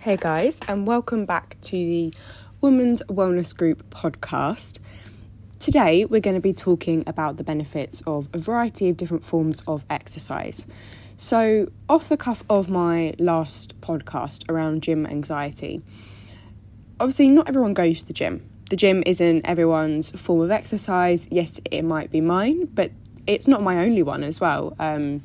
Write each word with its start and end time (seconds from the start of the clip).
Hey 0.00 0.16
guys, 0.16 0.60
and 0.68 0.86
welcome 0.86 1.26
back 1.26 1.56
to 1.62 1.72
the 1.72 2.14
Women's 2.60 3.02
Wellness 3.08 3.54
Group 3.54 3.90
podcast. 3.90 4.78
Today, 5.58 6.04
we're 6.04 6.20
going 6.20 6.36
to 6.36 6.40
be 6.40 6.52
talking 6.52 7.02
about 7.04 7.36
the 7.36 7.42
benefits 7.42 8.00
of 8.06 8.28
a 8.32 8.38
variety 8.38 8.88
of 8.88 8.96
different 8.96 9.24
forms 9.24 9.60
of 9.66 9.84
exercise. 9.90 10.66
So, 11.16 11.72
off 11.88 12.08
the 12.08 12.16
cuff 12.16 12.44
of 12.48 12.68
my 12.68 13.14
last 13.18 13.78
podcast 13.80 14.48
around 14.48 14.84
gym 14.84 15.04
anxiety, 15.04 15.82
obviously, 17.00 17.28
not 17.28 17.48
everyone 17.48 17.74
goes 17.74 18.02
to 18.02 18.06
the 18.06 18.12
gym. 18.12 18.48
The 18.70 18.76
gym 18.76 19.02
isn't 19.04 19.44
everyone's 19.46 20.12
form 20.12 20.42
of 20.42 20.52
exercise. 20.52 21.26
Yes, 21.28 21.60
it 21.72 21.82
might 21.82 22.12
be 22.12 22.20
mine, 22.20 22.66
but 22.66 22.92
it's 23.26 23.48
not 23.48 23.62
my 23.62 23.84
only 23.84 24.04
one 24.04 24.22
as 24.22 24.40
well. 24.40 24.76
Um, 24.78 25.24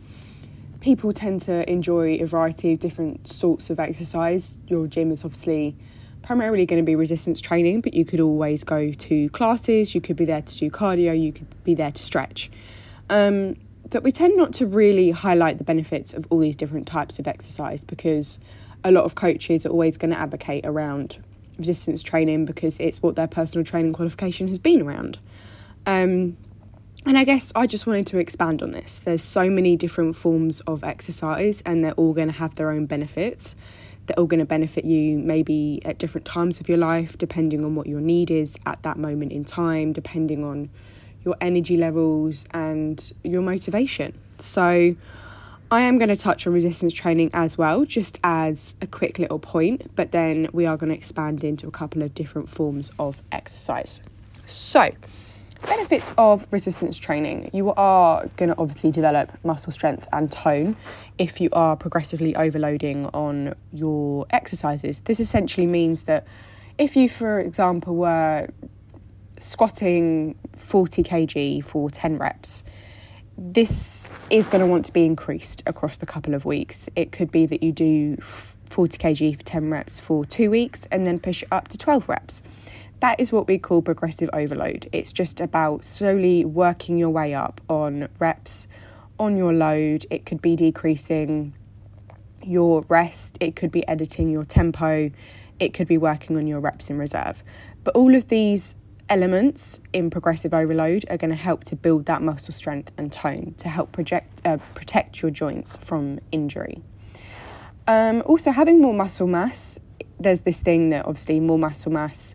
people 0.83 1.13
tend 1.13 1.39
to 1.39 1.67
enjoy 1.71 2.15
a 2.15 2.25
variety 2.25 2.73
of 2.73 2.79
different 2.79 3.25
sorts 3.25 3.69
of 3.69 3.79
exercise. 3.79 4.57
Your 4.67 4.85
gym 4.85 5.11
is 5.11 5.23
obviously 5.23 5.77
primarily 6.21 6.65
going 6.65 6.81
to 6.81 6.85
be 6.85 6.93
resistance 6.93 7.39
training, 7.39 7.79
but 7.79 7.93
you 7.93 8.03
could 8.03 8.19
always 8.19 8.65
go 8.65 8.91
to 8.91 9.29
classes, 9.29 9.95
you 9.95 10.01
could 10.01 10.17
be 10.17 10.25
there 10.25 10.41
to 10.41 10.57
do 10.57 10.69
cardio, 10.69 11.19
you 11.19 11.31
could 11.31 11.47
be 11.63 11.73
there 11.73 11.91
to 11.91 12.03
stretch. 12.03 12.51
Um, 13.09 13.55
but 13.89 14.03
we 14.03 14.11
tend 14.11 14.35
not 14.35 14.53
to 14.55 14.65
really 14.65 15.11
highlight 15.11 15.57
the 15.57 15.63
benefits 15.63 16.13
of 16.13 16.27
all 16.29 16.39
these 16.39 16.55
different 16.55 16.85
types 16.85 17.17
of 17.17 17.27
exercise 17.27 17.85
because 17.85 18.37
a 18.83 18.91
lot 18.91 19.05
of 19.05 19.15
coaches 19.15 19.65
are 19.65 19.69
always 19.69 19.97
going 19.97 20.11
to 20.11 20.19
advocate 20.19 20.65
around 20.65 21.23
resistance 21.57 22.03
training 22.03 22.43
because 22.43 22.77
it's 22.81 23.01
what 23.01 23.15
their 23.15 23.27
personal 23.27 23.63
training 23.63 23.93
qualification 23.93 24.49
has 24.49 24.59
been 24.59 24.81
around. 24.81 25.17
Um, 25.85 26.35
and 27.05 27.17
I 27.17 27.23
guess 27.23 27.51
I 27.55 27.67
just 27.67 27.85
wanted 27.85 28.07
to 28.07 28.17
expand 28.17 28.61
on 28.61 28.71
this. 28.71 28.99
There's 28.99 29.23
so 29.23 29.49
many 29.49 29.75
different 29.75 30.15
forms 30.15 30.61
of 30.61 30.83
exercise, 30.83 31.61
and 31.65 31.83
they're 31.83 31.93
all 31.93 32.13
going 32.13 32.29
to 32.29 32.35
have 32.35 32.55
their 32.55 32.71
own 32.71 32.85
benefits. 32.85 33.55
They're 34.05 34.19
all 34.19 34.25
going 34.25 34.39
to 34.39 34.45
benefit 34.45 34.85
you 34.85 35.17
maybe 35.17 35.81
at 35.85 35.97
different 35.97 36.25
times 36.25 36.59
of 36.59 36.67
your 36.67 36.77
life, 36.77 37.17
depending 37.17 37.63
on 37.63 37.75
what 37.75 37.87
your 37.87 38.01
need 38.01 38.31
is 38.31 38.57
at 38.65 38.81
that 38.83 38.97
moment 38.97 39.31
in 39.31 39.45
time, 39.45 39.93
depending 39.93 40.43
on 40.43 40.69
your 41.25 41.35
energy 41.39 41.77
levels 41.77 42.45
and 42.51 43.13
your 43.23 43.41
motivation. 43.41 44.17
So, 44.39 44.95
I 45.71 45.81
am 45.81 45.97
going 45.97 46.09
to 46.09 46.15
touch 46.15 46.45
on 46.45 46.53
resistance 46.53 46.93
training 46.93 47.31
as 47.33 47.57
well, 47.57 47.83
just 47.83 48.19
as 48.23 48.75
a 48.79 48.85
quick 48.85 49.17
little 49.17 49.39
point, 49.39 49.95
but 49.95 50.11
then 50.11 50.47
we 50.53 50.65
are 50.67 50.77
going 50.77 50.91
to 50.91 50.95
expand 50.95 51.43
into 51.43 51.67
a 51.67 51.71
couple 51.71 52.03
of 52.03 52.13
different 52.13 52.47
forms 52.47 52.91
of 52.99 53.21
exercise. 53.31 53.99
So, 54.45 54.91
benefits 55.63 56.11
of 56.17 56.45
resistance 56.51 56.97
training. 56.97 57.49
You 57.53 57.73
are 57.73 58.27
going 58.37 58.49
to 58.49 58.57
obviously 58.57 58.91
develop 58.91 59.31
muscle 59.43 59.71
strength 59.71 60.07
and 60.11 60.31
tone 60.31 60.75
if 61.17 61.39
you 61.39 61.49
are 61.53 61.75
progressively 61.75 62.35
overloading 62.35 63.07
on 63.07 63.55
your 63.71 64.25
exercises. 64.29 64.99
This 65.01 65.19
essentially 65.19 65.67
means 65.67 66.03
that 66.03 66.27
if 66.77 66.95
you 66.95 67.07
for 67.09 67.39
example 67.39 67.95
were 67.95 68.47
squatting 69.39 70.35
40 70.55 71.03
kg 71.03 71.63
for 71.63 71.89
10 71.89 72.17
reps 72.17 72.63
this 73.37 74.07
is 74.29 74.47
going 74.47 74.61
to 74.61 74.67
want 74.67 74.85
to 74.85 74.93
be 74.93 75.05
increased 75.05 75.63
across 75.65 75.97
the 75.97 76.05
couple 76.05 76.33
of 76.33 76.45
weeks. 76.45 76.85
It 76.95 77.11
could 77.11 77.31
be 77.31 77.45
that 77.47 77.63
you 77.63 77.71
do 77.71 78.17
40 78.69 78.97
kg 78.97 79.37
for 79.37 79.43
10 79.43 79.69
reps 79.69 79.99
for 79.99 80.25
2 80.25 80.49
weeks 80.49 80.87
and 80.91 81.05
then 81.05 81.19
push 81.19 81.43
it 81.43 81.49
up 81.51 81.67
to 81.69 81.77
12 81.77 82.09
reps 82.09 82.43
that 83.03 83.19
is 83.19 83.33
what 83.33 83.47
we 83.49 83.57
call 83.57 83.81
progressive 83.81 84.29
overload. 84.31 84.87
It's 84.93 85.11
just 85.11 85.41
about 85.41 85.83
slowly 85.83 86.45
working 86.45 86.97
your 86.97 87.09
way 87.09 87.33
up 87.33 87.59
on 87.67 88.07
reps, 88.17 88.65
on 89.19 89.35
your 89.35 89.51
load. 89.51 90.05
It 90.09 90.25
could 90.25 90.41
be 90.41 90.55
decreasing 90.55 91.53
your 92.41 92.85
rest, 92.87 93.37
it 93.41 93.57
could 93.57 93.71
be 93.71 93.85
editing 93.89 94.29
your 94.29 94.45
tempo, 94.45 95.11
it 95.59 95.73
could 95.73 95.85
be 95.89 95.97
working 95.97 96.37
on 96.37 96.47
your 96.47 96.61
reps 96.61 96.89
in 96.89 96.97
reserve. 96.97 97.43
But 97.83 97.93
all 97.93 98.15
of 98.15 98.29
these 98.29 98.77
elements 99.09 99.81
in 99.91 100.09
progressive 100.09 100.53
overload 100.53 101.03
are 101.09 101.17
going 101.17 101.31
to 101.31 101.35
help 101.35 101.65
to 101.65 101.75
build 101.75 102.05
that 102.05 102.21
muscle 102.21 102.53
strength 102.53 102.93
and 102.97 103.11
tone 103.11 103.53
to 103.57 103.67
help 103.67 103.91
project, 103.91 104.39
uh, 104.45 104.59
protect 104.75 105.21
your 105.21 105.29
joints 105.29 105.75
from 105.75 106.21
injury. 106.31 106.81
Um, 107.85 108.23
also, 108.25 108.51
having 108.51 108.81
more 108.81 108.93
muscle 108.93 109.27
mass, 109.27 109.77
there's 110.21 110.43
this 110.43 110.61
thing 110.61 110.91
that 110.91 111.05
obviously 111.05 111.41
more 111.41 111.59
muscle 111.59 111.91
mass 111.91 112.33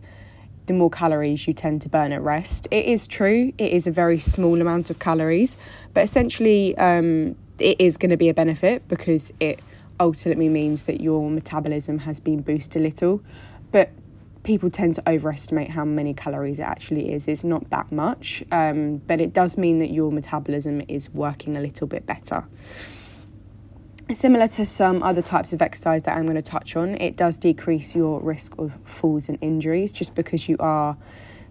the 0.68 0.74
more 0.74 0.90
calories 0.90 1.48
you 1.48 1.54
tend 1.54 1.82
to 1.82 1.88
burn 1.88 2.12
at 2.12 2.22
rest. 2.22 2.68
It 2.70 2.84
is 2.84 3.06
true, 3.06 3.52
it 3.58 3.72
is 3.72 3.86
a 3.86 3.90
very 3.90 4.20
small 4.20 4.60
amount 4.60 4.90
of 4.90 4.98
calories, 4.98 5.56
but 5.94 6.04
essentially, 6.04 6.76
um, 6.78 7.36
it 7.58 7.80
is 7.80 7.96
going 7.96 8.10
to 8.10 8.16
be 8.16 8.28
a 8.28 8.34
benefit 8.34 8.86
because 8.86 9.32
it 9.40 9.60
ultimately 9.98 10.48
means 10.48 10.84
that 10.84 11.00
your 11.00 11.28
metabolism 11.28 12.00
has 12.00 12.20
been 12.20 12.40
boosted 12.40 12.80
a 12.80 12.84
little. 12.84 13.20
But 13.72 13.90
people 14.44 14.70
tend 14.70 14.94
to 14.94 15.08
overestimate 15.08 15.70
how 15.70 15.84
many 15.84 16.14
calories 16.14 16.58
it 16.58 16.62
actually 16.62 17.12
is. 17.12 17.28
It's 17.28 17.44
not 17.44 17.68
that 17.70 17.90
much, 17.90 18.44
um, 18.52 18.98
but 18.98 19.20
it 19.20 19.32
does 19.32 19.58
mean 19.58 19.78
that 19.80 19.90
your 19.90 20.12
metabolism 20.12 20.82
is 20.88 21.10
working 21.10 21.56
a 21.56 21.60
little 21.60 21.86
bit 21.86 22.06
better. 22.06 22.46
Similar 24.10 24.48
to 24.48 24.64
some 24.64 25.02
other 25.02 25.20
types 25.20 25.52
of 25.52 25.60
exercise 25.60 26.02
that 26.04 26.16
I'm 26.16 26.24
going 26.24 26.36
to 26.36 26.42
touch 26.42 26.76
on, 26.76 26.94
it 26.96 27.14
does 27.14 27.36
decrease 27.36 27.94
your 27.94 28.20
risk 28.20 28.58
of 28.58 28.72
falls 28.82 29.28
and 29.28 29.36
injuries 29.42 29.92
just 29.92 30.14
because 30.14 30.48
you 30.48 30.56
are 30.58 30.96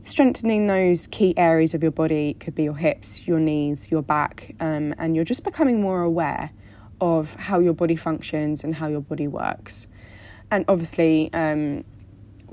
strengthening 0.01 0.65
those 0.65 1.05
key 1.07 1.37
areas 1.37 1.75
of 1.75 1.83
your 1.83 1.91
body. 1.91 2.31
It 2.31 2.39
could 2.39 2.55
be 2.55 2.63
your 2.63 2.75
hips, 2.75 3.27
your 3.27 3.39
knees, 3.39 3.91
your 3.91 4.01
back, 4.01 4.55
um, 4.59 4.95
and 4.97 5.15
you're 5.15 5.23
just 5.23 5.43
becoming 5.43 5.79
more 5.79 6.01
aware 6.01 6.51
of 6.99 7.35
how 7.35 7.59
your 7.59 7.73
body 7.73 7.95
functions 7.95 8.63
and 8.63 8.75
how 8.75 8.87
your 8.87 9.01
body 9.01 9.27
works. 9.27 9.85
And 10.49 10.65
obviously, 10.67 11.31
um, 11.33 11.83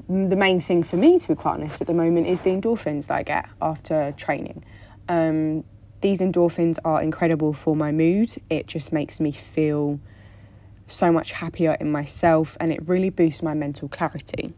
the 0.08 0.36
main 0.36 0.60
thing 0.60 0.82
for 0.82 0.96
me, 0.96 1.18
to 1.18 1.28
be 1.28 1.34
quite 1.34 1.54
honest, 1.54 1.80
at 1.80 1.86
the 1.86 1.94
moment 1.94 2.26
is 2.26 2.42
the 2.42 2.50
endorphins 2.50 3.06
that 3.06 3.14
I 3.14 3.22
get 3.22 3.48
after 3.62 4.12
training. 4.18 4.64
Um, 5.08 5.64
these 6.04 6.20
endorphins 6.20 6.78
are 6.84 7.00
incredible 7.00 7.54
for 7.54 7.74
my 7.74 7.90
mood. 7.90 8.36
It 8.50 8.66
just 8.66 8.92
makes 8.92 9.20
me 9.20 9.32
feel 9.32 9.98
so 10.86 11.10
much 11.10 11.32
happier 11.32 11.78
in 11.80 11.90
myself 11.90 12.58
and 12.60 12.70
it 12.70 12.86
really 12.86 13.08
boosts 13.08 13.42
my 13.42 13.54
mental 13.54 13.88
clarity. 13.88 14.52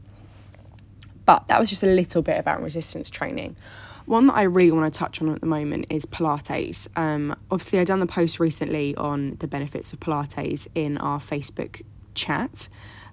But 1.24 1.46
that 1.46 1.60
was 1.60 1.70
just 1.70 1.84
a 1.84 1.86
little 1.86 2.20
bit 2.20 2.36
about 2.40 2.60
resistance 2.64 3.08
training. 3.08 3.54
One 4.06 4.26
that 4.26 4.34
I 4.34 4.42
really 4.42 4.72
want 4.72 4.92
to 4.92 4.98
touch 4.98 5.22
on 5.22 5.28
at 5.28 5.40
the 5.40 5.46
moment 5.46 5.86
is 5.88 6.04
Pilates. 6.04 6.88
Um, 6.98 7.36
obviously, 7.48 7.78
I've 7.78 7.86
done 7.86 8.00
the 8.00 8.06
post 8.06 8.40
recently 8.40 8.96
on 8.96 9.36
the 9.38 9.46
benefits 9.46 9.92
of 9.92 10.00
Pilates 10.00 10.66
in 10.74 10.98
our 10.98 11.20
Facebook 11.20 11.82
chat 12.16 12.68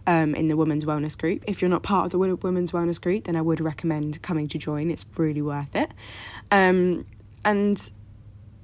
um, 0.07 0.33
in 0.33 0.47
the 0.47 0.57
Women's 0.57 0.85
Wellness 0.85 1.15
Group. 1.15 1.43
If 1.45 1.61
you're 1.61 1.69
not 1.69 1.83
part 1.83 2.05
of 2.05 2.11
the 2.13 2.17
Women's 2.17 2.71
Wellness 2.71 2.99
Group, 2.99 3.25
then 3.25 3.35
I 3.35 3.41
would 3.41 3.61
recommend 3.61 4.23
coming 4.23 4.47
to 4.47 4.57
join. 4.57 4.89
It's 4.89 5.05
really 5.17 5.43
worth 5.43 5.75
it. 5.75 5.91
Um, 6.49 7.05
and 7.45 7.91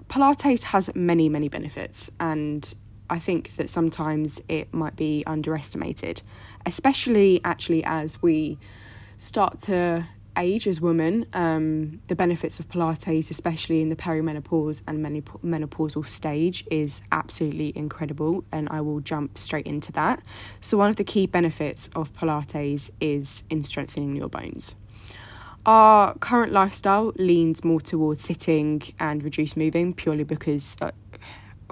Pilates 0.10 0.64
has 0.64 0.94
many, 0.96 1.30
many 1.30 1.50
benefits, 1.50 2.10
and 2.20 2.74
I 3.12 3.20
think 3.20 3.56
that 3.58 3.70
sometimes 3.70 4.42
it 4.50 4.74
might 4.74 4.96
be 4.96 5.24
underestimated, 5.28 6.24
especially 6.66 7.40
actually 7.44 7.84
as 7.84 8.20
we 8.22 8.58
start 9.20 9.60
to 9.62 10.08
age 10.36 10.68
as 10.68 10.82
women. 10.82 11.28
Um, 11.34 12.02
the 12.08 12.16
benefits 12.16 12.60
of 12.60 12.68
Pilates, 12.70 13.30
especially 13.30 13.82
in 13.82 13.90
the 13.90 13.96
perimenopause 13.96 14.82
and 14.88 15.06
menopausal 15.06 16.08
stage, 16.08 16.66
is 16.72 17.02
absolutely 17.12 17.72
incredible, 17.76 18.44
and 18.52 18.68
I 18.72 18.82
will 18.82 19.02
jump 19.02 19.38
straight 19.38 19.68
into 19.68 19.92
that. 19.92 20.26
So, 20.60 20.76
one 20.78 20.90
of 20.90 20.96
the 20.96 21.04
key 21.04 21.28
benefits 21.28 21.88
of 21.96 22.14
Pilates 22.14 22.90
is 23.00 23.44
in 23.52 23.64
strengthening 23.64 24.16
your 24.16 24.30
bones. 24.30 24.76
Our 25.66 26.16
current 26.16 26.52
lifestyle 26.52 27.12
leans 27.18 27.64
more 27.64 27.82
towards 27.82 28.24
sitting 28.24 28.82
and 29.00 29.24
reduced 29.24 29.58
moving 29.58 29.94
purely 29.94 30.24
because 30.24 30.78
uh, 30.82 30.92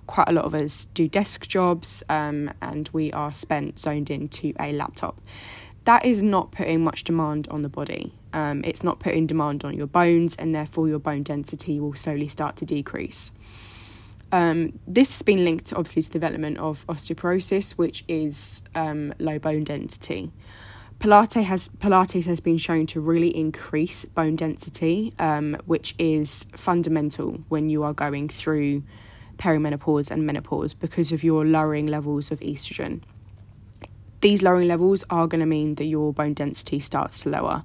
quite 0.07 0.29
a 0.29 0.31
lot 0.31 0.45
of 0.45 0.53
us 0.53 0.85
do 0.85 1.07
desk 1.07 1.47
jobs 1.47 2.03
um, 2.09 2.51
and 2.61 2.89
we 2.93 3.11
are 3.13 3.33
spent 3.33 3.79
zoned 3.79 4.09
into 4.09 4.53
a 4.59 4.73
laptop. 4.73 5.19
That 5.85 6.03
is 6.03 6.21
not 6.21 6.51
putting 6.51 6.83
much 6.83 7.05
demand 7.05 7.47
on 7.49 7.61
the 7.61 7.69
body. 7.69 8.13
Um, 8.33 8.61
it's 8.65 8.83
not 8.83 8.99
putting 8.99 9.25
demand 9.25 9.63
on 9.63 9.73
your 9.73 9.87
bones, 9.87 10.35
and 10.35 10.53
therefore 10.53 10.89
your 10.89 10.99
bone 10.99 11.23
density 11.23 11.79
will 11.79 11.95
slowly 11.95 12.27
start 12.27 12.57
to 12.57 12.65
decrease. 12.65 13.31
Um, 14.33 14.77
this 14.85 15.09
has 15.09 15.21
been 15.21 15.45
linked 15.45 15.71
obviously 15.71 16.01
to 16.01 16.09
the 16.09 16.19
development 16.19 16.57
of 16.57 16.85
osteoporosis, 16.87 17.71
which 17.73 18.03
is 18.09 18.61
um, 18.75 19.13
low 19.17 19.39
bone 19.39 19.63
density. 19.63 20.33
Pilates 20.99 21.43
has 21.43 21.69
Pilates 21.69 22.25
has 22.25 22.39
been 22.39 22.57
shown 22.57 22.87
to 22.87 22.99
really 22.99 23.35
increase 23.35 24.05
bone 24.05 24.35
density, 24.35 25.13
um, 25.19 25.55
which 25.65 25.93
is 25.99 26.47
fundamental 26.55 27.43
when 27.49 27.69
you 27.69 27.83
are 27.83 27.93
going 27.93 28.29
through 28.29 28.83
perimenopause 29.37 30.09
and 30.09 30.25
menopause 30.25 30.73
because 30.73 31.11
of 31.11 31.23
your 31.23 31.45
lowering 31.45 31.85
levels 31.85 32.31
of 32.31 32.39
estrogen. 32.39 33.01
These 34.21 34.41
lowering 34.41 34.67
levels 34.67 35.03
are 35.11 35.27
going 35.27 35.41
to 35.41 35.45
mean 35.45 35.75
that 35.75 35.85
your 35.85 36.11
bone 36.11 36.33
density 36.33 36.79
starts 36.79 37.21
to 37.21 37.29
lower. 37.29 37.63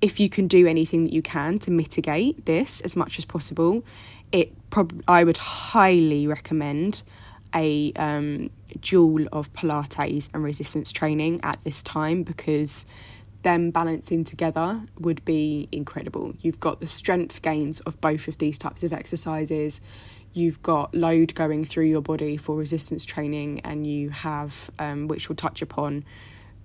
If 0.00 0.18
you 0.18 0.30
can 0.30 0.48
do 0.48 0.66
anything 0.66 1.02
that 1.02 1.12
you 1.12 1.20
can 1.20 1.58
to 1.60 1.70
mitigate 1.70 2.46
this 2.46 2.80
as 2.80 2.96
much 2.96 3.18
as 3.18 3.26
possible, 3.26 3.84
it 4.32 4.52
prob- 4.70 5.02
I 5.06 5.24
would 5.24 5.36
highly 5.36 6.26
recommend 6.26 7.02
a 7.54 7.92
um, 7.96 8.50
dual 8.80 9.26
of 9.32 9.52
Pilates 9.52 10.28
and 10.34 10.42
resistance 10.42 10.92
training 10.92 11.40
at 11.42 11.62
this 11.64 11.82
time 11.82 12.22
because 12.22 12.86
them 13.42 13.70
balancing 13.70 14.24
together 14.24 14.82
would 14.98 15.24
be 15.24 15.68
incredible. 15.70 16.34
You've 16.40 16.60
got 16.60 16.80
the 16.80 16.86
strength 16.86 17.42
gains 17.42 17.80
of 17.80 18.00
both 18.00 18.26
of 18.26 18.38
these 18.38 18.58
types 18.58 18.82
of 18.82 18.92
exercises. 18.92 19.80
You've 20.32 20.62
got 20.62 20.94
load 20.94 21.34
going 21.34 21.64
through 21.64 21.84
your 21.84 22.02
body 22.02 22.36
for 22.36 22.56
resistance 22.56 23.04
training, 23.04 23.60
and 23.60 23.86
you 23.86 24.10
have, 24.10 24.70
um, 24.80 25.06
which 25.06 25.28
we'll 25.28 25.36
touch 25.36 25.62
upon, 25.62 26.04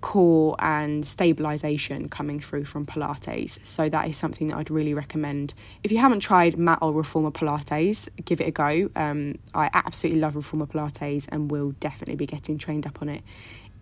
core 0.00 0.56
and 0.58 1.06
stabilization 1.06 2.08
coming 2.08 2.40
through 2.40 2.64
from 2.64 2.86
Pilates. 2.86 3.58
So 3.66 3.88
that 3.88 4.08
is 4.08 4.16
something 4.16 4.48
that 4.48 4.56
I'd 4.56 4.70
really 4.70 4.94
recommend. 4.94 5.54
If 5.84 5.92
you 5.92 5.98
haven't 5.98 6.20
tried 6.20 6.58
mat 6.58 6.78
or 6.80 6.92
reformer 6.92 7.30
Pilates, 7.30 8.08
give 8.24 8.40
it 8.40 8.48
a 8.48 8.50
go. 8.50 8.90
Um, 8.96 9.38
I 9.54 9.70
absolutely 9.72 10.20
love 10.20 10.36
reformer 10.36 10.66
Pilates 10.66 11.28
and 11.30 11.50
will 11.50 11.72
definitely 11.80 12.16
be 12.16 12.26
getting 12.26 12.58
trained 12.58 12.86
up 12.86 13.02
on 13.02 13.08
it 13.08 13.22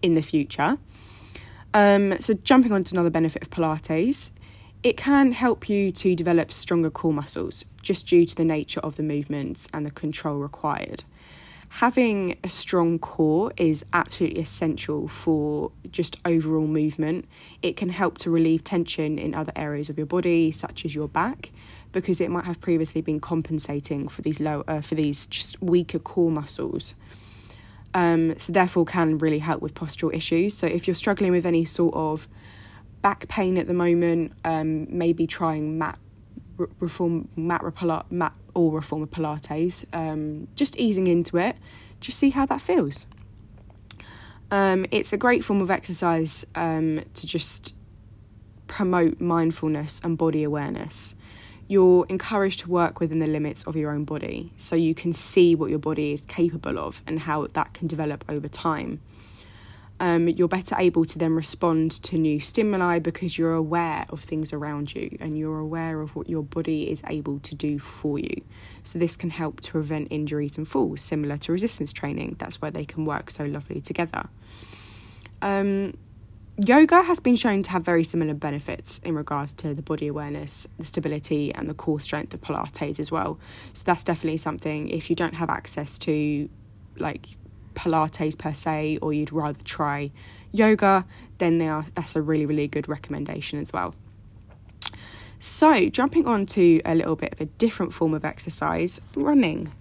in 0.03 0.15
the 0.15 0.23
future. 0.23 0.79
Um, 1.75 2.19
so, 2.21 2.35
jumping 2.35 2.73
on 2.73 2.85
to 2.85 2.95
another 2.95 3.11
benefit 3.11 3.43
of 3.43 3.51
Pilates, 3.51 4.31
it 4.83 4.97
can 4.97 5.33
help 5.33 5.69
you 5.69 5.93
to 5.93 6.15
develop 6.15 6.53
stronger 6.53 6.91
core 6.91 7.13
muscles 7.13 7.65
just 7.83 8.07
due 8.07 8.25
to 8.25 8.35
the 8.35 8.45
nature 8.45 8.81
of 8.81 8.97
the 8.97 9.03
movements 9.03 9.69
and 9.75 9.85
the 9.85 9.91
control 9.91 10.39
required. 10.39 11.05
Having 11.71 12.39
a 12.43 12.49
strong 12.49 12.99
core 12.99 13.53
is 13.57 13.85
absolutely 13.93 14.41
essential 14.41 15.07
for 15.07 15.71
just 15.91 16.17
overall 16.25 16.67
movement. 16.67 17.27
It 17.63 17.77
can 17.77 17.91
help 17.91 18.19
to 18.19 18.31
relieve 18.31 18.65
tension 18.65 19.19
in 19.19 19.35
other 19.35 19.53
areas 19.55 19.89
of 19.89 19.97
your 19.97 20.07
body, 20.07 20.51
such 20.51 20.85
as 20.85 20.95
your 20.95 21.09
back, 21.09 21.53
because 21.93 22.21
it 22.21 22.31
might 22.31 22.47
have 22.47 22.61
previously 22.61 23.01
been 23.01 23.21
compensating 23.21 24.09
for 24.09 24.23
these 24.23 24.41
low 24.41 24.65
uh, 24.67 24.81
for 24.81 24.95
these 24.95 25.27
just 25.27 25.61
weaker 25.63 25.99
core 25.99 26.31
muscles 26.31 26.95
um, 27.95 28.39
so 28.39 28.53
therefore 28.53 28.85
can 28.85 29.19
really 29.19 29.39
help 29.39 29.63
with 29.63 29.75
postural 29.75 30.15
issues. 30.15 30.55
So 30.55 30.67
if 30.67 30.87
you're 30.87 30.95
struggling 30.95 31.33
with 31.33 31.47
any 31.47 31.65
sort 31.65 31.95
of 31.95 32.29
back 33.03 33.29
pain 33.29 33.57
at 33.57 33.67
the 33.67 33.75
moment, 33.75 34.33
um, 34.45 34.87
maybe 34.97 35.27
trying 35.27 35.79
mat 35.79 35.99
reform 36.81 37.29
mat, 37.37 37.63
mat 38.11 38.33
or 38.67 38.79
a 38.79 38.83
form 38.83 39.03
of 39.03 39.11
Pilates, 39.11 39.85
um, 39.93 40.49
just 40.55 40.77
easing 40.77 41.07
into 41.07 41.37
it, 41.37 41.57
just 42.01 42.19
see 42.19 42.31
how 42.31 42.47
that 42.47 42.61
feels. 42.61 43.07
Um, 44.51 44.87
it's 44.91 45.13
a 45.13 45.17
great 45.17 45.45
form 45.45 45.61
of 45.61 45.71
exercise 45.71 46.47
um, 46.55 47.05
to 47.15 47.27
just 47.27 47.75
promote 48.67 49.21
mindfulness 49.21 50.01
and 50.05 50.17
body 50.17 50.43
awareness 50.43 51.15
you're 51.69 52.07
encouraged 52.09 52.61
to 52.61 52.71
work 52.71 52.99
within 52.99 53.19
the 53.19 53.27
limits 53.27 53.63
of 53.65 53.77
your 53.77 53.93
own 53.93 54.05
body 54.05 54.53
so 54.57 54.75
you 54.75 54.95
can 54.95 55.13
see 55.13 55.55
what 55.55 55.69
your 55.69 55.79
body 55.79 56.15
is 56.15 56.23
capable 56.23 56.79
of 56.79 57.03
and 57.07 57.21
how 57.21 57.47
that 57.49 57.75
can 57.75 57.87
develop 57.87 58.25
over 58.29 58.49
time. 58.49 59.01
Um, 60.01 60.29
you're 60.29 60.49
better 60.49 60.77
able 60.79 61.05
to 61.07 61.19
then 61.19 61.35
respond 61.35 61.91
to 62.05 62.19
new 62.19 62.39
stimuli 62.39 63.01
because 63.01 63.37
you're 63.37 63.55
aware 63.55 64.07
of 64.11 64.21
things 64.21 64.53
around 64.53 64.95
you 64.95 65.17
and 65.21 65.37
you're 65.37 65.59
aware 65.59 66.01
of 66.01 66.15
what 66.15 66.29
your 66.29 66.45
body 66.45 66.89
is 66.91 67.03
able 67.09 67.41
to 67.41 67.55
do 67.55 67.81
for 67.81 68.19
you. 68.19 68.43
So, 68.85 68.99
this 68.99 69.17
can 69.17 69.31
help 69.31 69.61
to 69.63 69.73
prevent 69.73 70.09
injuries 70.11 70.57
and 70.57 70.69
falls, 70.69 71.01
similar 71.01 71.37
to 71.39 71.53
resistance 71.53 71.93
training. 71.93 72.37
That's 72.39 72.63
where 72.63 72.71
they 72.71 72.85
can 72.85 73.05
work 73.05 73.31
so 73.31 73.45
lovely 73.45 73.81
together. 73.81 74.29
Um, 75.43 75.95
Yoga 76.65 77.03
has 77.03 77.21
been 77.21 77.37
shown 77.37 77.63
to 77.63 77.71
have 77.71 77.85
very 77.85 78.03
similar 78.03 78.35
benefits 78.35 78.99
in 79.05 79.15
regards 79.15 79.53
to 79.55 79.75
the 79.75 79.83
body 79.83 80.09
awareness, 80.09 80.67
the 80.77 80.85
stability, 80.85 81.55
and 81.55 81.69
the 81.69 81.75
core 81.75 82.01
strength 82.01 82.35
of 82.35 82.41
Pilates 82.41 82.99
as 82.99 83.13
well. 83.13 83.39
So 83.75 83.85
that's 83.87 84.03
definitely 84.03 84.39
something 84.39 84.89
if 84.89 85.09
you 85.09 85.15
don't 85.15 85.35
have 85.35 85.51
access 85.51 85.99
to 85.99 86.49
like 86.97 87.37
Pilates 87.75 88.37
per 88.39 88.55
se, 88.55 88.99
or 89.03 89.13
you'd 89.13 89.33
rather 89.33 89.63
try 89.65 90.11
yoga, 90.53 91.07
then 91.39 91.59
they 91.59 91.69
are, 91.69 91.87
that's 91.95 92.17
a 92.17 92.23
really, 92.23 92.47
really 92.47 92.69
good 92.69 92.89
recommendation 92.89 93.59
as 93.59 93.73
well. 93.73 93.95
So, 95.39 95.89
jumping 95.89 96.27
on 96.27 96.47
to 96.47 96.81
a 96.85 96.95
little 96.95 97.15
bit 97.15 97.33
of 97.33 97.41
a 97.41 97.47
different 97.47 97.93
form 97.93 98.13
of 98.15 98.25
exercise 98.25 99.01
running. 99.15 99.73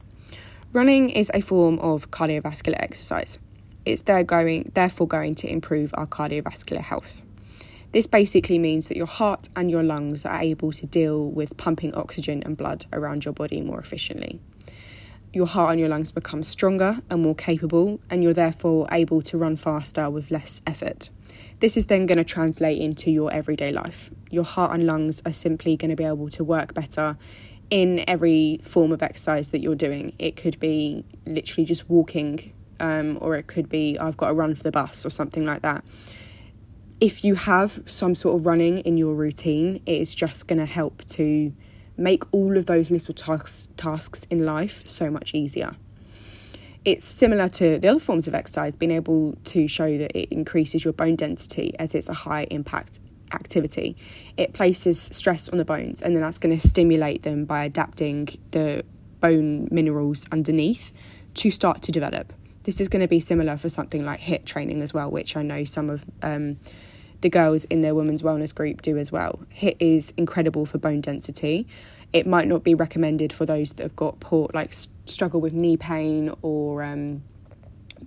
Running 0.71 1.09
is 1.09 1.31
a 1.33 1.41
form 1.41 1.79
of 1.79 2.11
cardiovascular 2.11 2.75
exercise 2.77 3.39
it's 3.87 4.01
there 4.01 4.23
going, 4.23 4.71
therefore 4.73 5.07
going 5.07 5.33
to 5.35 5.49
improve 5.49 5.91
our 5.93 6.05
cardiovascular 6.05 6.81
health. 6.81 7.21
This 7.93 8.05
basically 8.05 8.59
means 8.59 8.89
that 8.89 8.97
your 8.97 9.07
heart 9.07 9.47
and 9.55 9.71
your 9.71 9.81
lungs 9.81 10.25
are 10.25 10.41
able 10.41 10.73
to 10.73 10.85
deal 10.85 11.31
with 11.31 11.55
pumping 11.55 11.95
oxygen 11.95 12.43
and 12.43 12.57
blood 12.57 12.85
around 12.91 13.23
your 13.23 13.33
body 13.33 13.61
more 13.61 13.79
efficiently. 13.79 14.41
Your 15.37 15.45
heart 15.45 15.69
and 15.69 15.79
your 15.79 15.89
lungs 15.89 16.11
become 16.11 16.41
stronger 16.41 16.97
and 17.11 17.21
more 17.21 17.35
capable, 17.35 17.99
and 18.09 18.23
you're 18.23 18.33
therefore 18.33 18.87
able 18.91 19.21
to 19.21 19.37
run 19.37 19.55
faster 19.55 20.09
with 20.09 20.31
less 20.31 20.63
effort. 20.65 21.11
This 21.59 21.77
is 21.77 21.85
then 21.85 22.07
going 22.07 22.17
to 22.17 22.23
translate 22.23 22.81
into 22.81 23.11
your 23.11 23.31
everyday 23.31 23.71
life. 23.71 24.09
Your 24.31 24.43
heart 24.43 24.71
and 24.71 24.87
lungs 24.87 25.21
are 25.27 25.31
simply 25.31 25.77
going 25.77 25.91
to 25.91 25.95
be 25.95 26.05
able 26.05 26.29
to 26.29 26.43
work 26.43 26.73
better 26.73 27.19
in 27.69 28.03
every 28.07 28.61
form 28.63 28.91
of 28.91 29.03
exercise 29.03 29.51
that 29.51 29.59
you're 29.59 29.75
doing. 29.75 30.13
It 30.17 30.37
could 30.37 30.59
be 30.59 31.05
literally 31.27 31.65
just 31.65 31.87
walking 31.87 32.51
um, 32.79 33.19
or 33.21 33.35
it 33.35 33.45
could 33.45 33.69
be 33.69 33.95
I've 33.99 34.17
got 34.17 34.29
to 34.29 34.33
run 34.33 34.55
for 34.55 34.63
the 34.63 34.71
bus 34.71 35.05
or 35.05 35.11
something 35.11 35.45
like 35.45 35.61
that. 35.61 35.83
If 36.99 37.23
you 37.23 37.35
have 37.35 37.83
some 37.85 38.15
sort 38.15 38.39
of 38.39 38.47
running 38.47 38.79
in 38.79 38.97
your 38.97 39.13
routine, 39.13 39.83
it 39.85 40.01
is 40.01 40.15
just 40.15 40.47
going 40.47 40.57
to 40.57 40.65
help 40.65 41.05
to 41.09 41.53
make 41.97 42.23
all 42.31 42.57
of 42.57 42.65
those 42.67 42.91
little 42.91 43.13
tasks 43.13 43.69
tasks 43.77 44.25
in 44.29 44.45
life 44.45 44.87
so 44.87 45.09
much 45.09 45.33
easier. 45.33 45.75
It's 46.85 47.05
similar 47.05 47.49
to 47.49 47.79
the 47.79 47.87
other 47.89 47.99
forms 47.99 48.27
of 48.27 48.35
exercise, 48.35 48.75
being 48.75 48.91
able 48.91 49.35
to 49.45 49.67
show 49.67 49.97
that 49.97 50.15
it 50.17 50.29
increases 50.29 50.85
your 50.85 50.93
bone 50.93 51.17
density 51.17 51.73
as 51.77 51.93
it's 51.93 52.07
a 52.07 52.13
high 52.13 52.47
impact 52.49 52.99
activity. 53.33 53.97
It 54.37 54.53
places 54.53 55.01
stress 55.01 55.49
on 55.49 55.57
the 55.57 55.65
bones, 55.65 56.01
and 56.01 56.15
then 56.15 56.21
that's 56.21 56.37
going 56.37 56.57
to 56.57 56.65
stimulate 56.65 57.23
them 57.23 57.45
by 57.45 57.65
adapting 57.65 58.29
the 58.51 58.85
bone 59.19 59.67
minerals 59.71 60.25
underneath 60.31 60.93
to 61.33 61.51
start 61.51 61.81
to 61.83 61.91
develop. 61.91 62.31
This 62.63 62.79
is 62.79 62.87
going 62.87 63.01
to 63.01 63.07
be 63.07 63.19
similar 63.19 63.57
for 63.57 63.69
something 63.69 64.05
like 64.05 64.19
HIIT 64.19 64.45
training 64.45 64.81
as 64.81 64.93
well, 64.93 65.09
which 65.09 65.35
I 65.35 65.41
know 65.41 65.65
some 65.65 65.89
of 65.89 66.05
um, 66.21 66.57
the 67.21 67.29
girls 67.29 67.65
in 67.65 67.81
their 67.81 67.95
women's 67.95 68.21
wellness 68.21 68.53
group 68.53 68.81
do 68.81 68.97
as 68.97 69.11
well. 69.11 69.39
HIIT 69.55 69.77
is 69.79 70.13
incredible 70.17 70.65
for 70.65 70.77
bone 70.77 71.01
density. 71.01 71.67
It 72.13 72.25
might 72.25 72.47
not 72.47 72.63
be 72.63 72.73
recommended 72.73 73.33
for 73.33 73.45
those 73.45 73.71
that 73.73 73.83
have 73.83 73.95
got 73.95 74.19
poor, 74.19 74.49
like 74.53 74.73
struggle 75.05 75.41
with 75.41 75.53
knee 75.53 75.77
pain 75.77 76.33
or 76.41 76.83
um, 76.83 77.23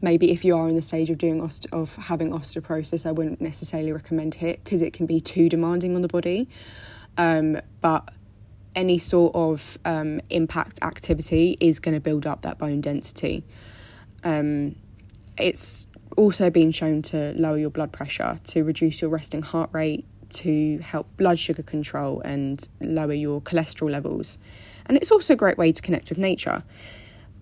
maybe 0.00 0.30
if 0.30 0.44
you 0.44 0.56
are 0.56 0.68
in 0.68 0.76
the 0.76 0.82
stage 0.82 1.10
of 1.10 1.18
doing 1.18 1.40
oste- 1.40 1.70
of 1.72 1.96
having 1.96 2.30
osteoporosis, 2.30 3.04
I 3.04 3.12
wouldn't 3.12 3.40
necessarily 3.40 3.92
recommend 3.92 4.36
HIIT 4.36 4.64
because 4.64 4.82
it 4.82 4.92
can 4.92 5.06
be 5.06 5.20
too 5.20 5.48
demanding 5.48 5.94
on 5.94 6.02
the 6.02 6.08
body. 6.08 6.48
Um, 7.18 7.60
but 7.80 8.08
any 8.74 8.98
sort 8.98 9.34
of 9.34 9.78
um, 9.84 10.20
impact 10.30 10.78
activity 10.82 11.56
is 11.60 11.78
going 11.80 11.94
to 11.94 12.00
build 12.00 12.26
up 12.26 12.42
that 12.42 12.58
bone 12.58 12.80
density. 12.80 13.44
Um, 14.22 14.76
it's 15.36 15.86
also 16.16 16.50
been 16.50 16.70
shown 16.70 17.02
to 17.02 17.34
lower 17.36 17.58
your 17.58 17.70
blood 17.70 17.92
pressure, 17.92 18.40
to 18.44 18.64
reduce 18.64 19.00
your 19.00 19.10
resting 19.10 19.42
heart 19.42 19.70
rate, 19.72 20.04
to 20.30 20.78
help 20.78 21.08
blood 21.16 21.38
sugar 21.38 21.62
control 21.62 22.20
and 22.20 22.68
lower 22.80 23.12
your 23.12 23.40
cholesterol 23.40 23.90
levels. 23.90 24.38
And 24.86 24.96
it's 24.96 25.10
also 25.10 25.34
a 25.34 25.36
great 25.36 25.58
way 25.58 25.72
to 25.72 25.82
connect 25.82 26.08
with 26.08 26.18
nature. 26.18 26.62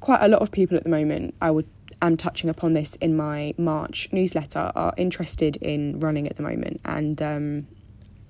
Quite 0.00 0.22
a 0.22 0.28
lot 0.28 0.42
of 0.42 0.50
people 0.50 0.76
at 0.76 0.84
the 0.84 0.90
moment, 0.90 1.34
I 1.40 1.50
would 1.50 1.68
am 2.00 2.16
touching 2.16 2.48
upon 2.48 2.72
this 2.74 2.94
in 2.96 3.16
my 3.16 3.54
March 3.58 4.08
newsletter, 4.12 4.70
are 4.74 4.94
interested 4.96 5.56
in 5.56 5.98
running 6.00 6.28
at 6.28 6.36
the 6.36 6.42
moment. 6.42 6.80
And 6.84 7.20
um, 7.20 7.66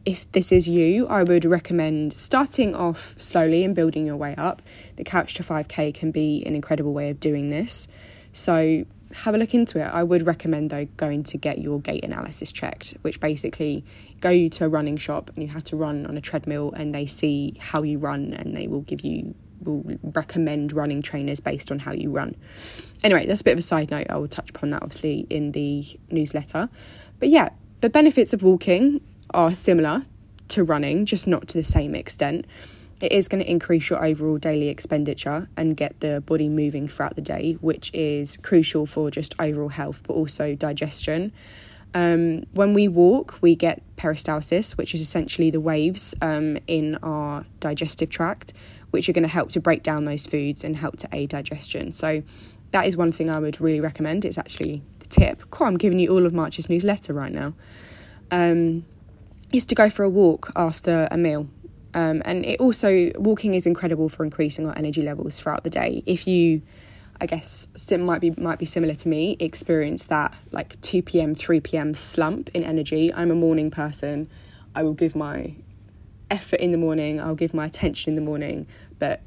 if 0.05 0.31
this 0.33 0.53
is 0.53 0.69
you, 0.69 1.07
I 1.09 1.23
would 1.23 1.45
recommend 1.45 2.13
starting 2.13 2.75
off 2.75 3.15
slowly 3.19 3.65
and 3.65 3.75
building 3.75 4.07
your 4.07 4.17
way 4.17 4.35
up. 4.37 4.63
The 4.97 5.05
Couch 5.05 5.35
to 5.35 5.43
5K 5.43 5.93
can 5.93 6.11
be 6.11 6.43
an 6.47 6.55
incredible 6.55 6.93
way 6.93 7.11
of 7.11 7.21
doing 7.21 7.51
this. 7.51 7.89
So 8.33 8.85
have 9.13 9.35
a 9.35 9.39
look 9.39 9.55
into 9.55 9.81
it. 9.81 9.85
I 9.85 10.03
would 10.03 10.27
recommend 10.27 10.71
though 10.71 10.87
going 10.97 11.23
to 11.25 11.39
get 11.39 11.59
your 11.59 11.81
gait 11.81 12.05
analysis 12.05 12.53
checked, 12.53 12.95
which 13.03 13.21
basically 13.21 13.85
go 14.21 14.49
to 14.49 14.65
a 14.65 14.69
running 14.69 14.97
shop 14.97 15.31
and 15.35 15.43
you 15.43 15.49
have 15.51 15.65
to 15.65 15.77
run 15.77 16.07
on 16.07 16.17
a 16.17 16.21
treadmill 16.21 16.73
and 16.73 16.95
they 16.95 17.07
see 17.07 17.55
how 17.59 17.83
you 17.83 17.99
run 17.99 18.33
and 18.33 18.57
they 18.57 18.67
will 18.67 18.83
give 18.83 19.01
you 19.01 19.35
will 19.65 19.83
recommend 20.03 20.73
running 20.73 21.03
trainers 21.03 21.41
based 21.41 21.73
on 21.73 21.81
how 21.81 21.93
you 21.93 22.11
run. 22.11 22.37
Anyway, 23.03 23.27
that's 23.27 23.41
a 23.41 23.45
bit 23.45 23.53
of 23.53 23.59
a 23.59 23.63
side 23.63 23.91
note. 23.91 24.07
I 24.09 24.17
will 24.17 24.29
touch 24.29 24.51
upon 24.51 24.71
that 24.71 24.83
obviously 24.83 25.27
in 25.31 25.53
the 25.53 25.85
newsletter. 26.11 26.69
But 27.19 27.29
yeah, 27.29 27.49
the 27.81 27.91
benefits 27.91 28.33
of 28.33 28.43
walking 28.43 29.01
are 29.31 29.53
similar 29.53 30.05
to 30.49 30.65
running, 30.65 31.07
just 31.07 31.27
not 31.27 31.49
to 31.49 31.59
the 31.59 31.65
same 31.65 31.95
extent 31.95 32.47
it 33.01 33.13
is 33.13 33.29
going 33.29 33.43
to 33.43 33.51
increase 33.51 33.91
your 33.91 34.05
overall 34.05 34.39
daily 34.39 34.69
expenditure 34.69 35.49
and 35.57 35.77
get 35.77 36.01
the 36.01 36.21
body 36.23 36.49
moving 36.49 36.89
throughout 36.89 37.15
the 37.15 37.23
day, 37.23 37.53
which 37.61 37.91
is 37.95 38.37
crucial 38.39 38.87
for 38.87 39.11
just 39.11 39.35
overall 39.39 39.69
health, 39.69 40.03
but 40.07 40.15
also 40.15 40.55
digestion. 40.55 41.33
Um, 41.95 42.45
when 42.53 42.75
we 42.75 42.89
walk, 42.89 43.39
we 43.41 43.55
get 43.55 43.83
peristalsis, 43.97 44.77
which 44.77 44.95
is 44.95 45.01
essentially 45.01 45.51
the 45.51 45.61
waves 45.61 46.15
um, 46.21 46.59
in 46.67 46.97
our 47.03 47.47
digestive 47.61 48.11
tract, 48.11 48.53
which 48.91 49.09
are 49.09 49.13
going 49.13 49.23
to 49.23 49.29
help 49.29 49.53
to 49.53 49.61
break 49.61 49.83
down 49.83 50.05
those 50.05 50.27
foods 50.27 50.65
and 50.65 50.77
help 50.77 50.97
to 50.99 51.09
aid 51.13 51.31
digestion. 51.31 51.93
So, 51.93 52.23
that 52.71 52.87
is 52.87 52.99
one 52.99 53.13
thing 53.13 53.31
I 53.31 53.39
would 53.39 53.61
really 53.61 53.81
recommend. 53.81 54.27
It's 54.27 54.37
actually 54.37 54.83
the 54.99 55.07
tip. 55.07 55.43
Cool, 55.51 55.69
I'm 55.69 55.79
giving 55.79 55.99
you 55.99 56.11
all 56.11 56.27
of 56.27 56.35
March's 56.35 56.69
newsletter 56.69 57.15
right 57.15 57.33
now. 57.33 57.55
Um, 58.31 58.85
is 59.53 59.65
to 59.67 59.75
go 59.75 59.89
for 59.89 60.03
a 60.03 60.11
walk 60.11 60.53
after 60.55 61.09
a 61.11 61.17
meal. 61.17 61.49
Um, 61.95 62.23
and 62.25 62.45
it 62.45 62.61
also 62.61 63.11
walking 63.17 63.55
is 63.55 63.67
incredible 63.67 64.09
for 64.09 64.25
increasing 64.25 64.67
our 64.67 64.77
energy 64.77 65.03
levels 65.03 65.41
throughout 65.41 65.65
the 65.65 65.71
day. 65.71 66.03
If 66.07 66.27
you, 66.27 66.63
I 67.21 67.27
guess, 67.27 67.69
might 67.91 68.21
be 68.21 68.31
might 68.33 68.59
be 68.59 68.67
similar 68.67 68.95
to 68.95 69.09
me, 69.09 69.37
experience 69.41 70.05
that 70.07 70.35
like 70.51 70.81
two 70.83 71.03
p.m. 71.03 71.35
three 71.35 71.61
p.m. 71.61 71.95
slump 71.95 72.51
in 72.55 72.63
energy. 72.63 73.13
I'm 73.13 73.31
a 73.31 73.35
morning 73.35 73.71
person. 73.71 74.29
I 74.75 74.83
will 74.83 74.95
give 74.95 75.17
my 75.17 75.55
effort 76.31 76.61
in 76.61 76.73
the 76.73 76.79
morning. 76.79 77.21
I'll 77.21 77.35
give 77.35 77.55
my 77.55 77.67
attention 77.67 78.11
in 78.11 78.17
the 78.17 78.23
morning, 78.23 78.67
but 78.99 79.23